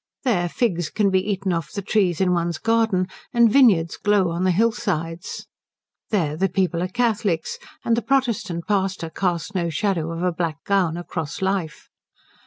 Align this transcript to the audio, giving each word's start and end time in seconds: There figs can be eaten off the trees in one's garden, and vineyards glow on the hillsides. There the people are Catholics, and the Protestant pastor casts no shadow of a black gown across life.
There 0.23 0.49
figs 0.49 0.89
can 0.89 1.11
be 1.11 1.23
eaten 1.29 1.53
off 1.53 1.71
the 1.73 1.83
trees 1.83 2.19
in 2.19 2.33
one's 2.33 2.57
garden, 2.57 3.05
and 3.35 3.51
vineyards 3.53 3.97
glow 3.97 4.31
on 4.31 4.45
the 4.45 4.49
hillsides. 4.49 5.45
There 6.09 6.35
the 6.35 6.49
people 6.49 6.81
are 6.81 6.87
Catholics, 6.87 7.59
and 7.85 7.95
the 7.95 8.01
Protestant 8.01 8.65
pastor 8.67 9.11
casts 9.11 9.53
no 9.53 9.69
shadow 9.69 10.11
of 10.11 10.23
a 10.23 10.31
black 10.31 10.63
gown 10.63 10.97
across 10.97 11.39
life. 11.39 11.87